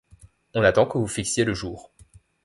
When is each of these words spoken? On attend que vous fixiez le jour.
On 0.55 0.63
attend 0.63 0.87
que 0.87 0.97
vous 0.97 1.05
fixiez 1.05 1.43
le 1.43 1.53
jour. 1.53 1.91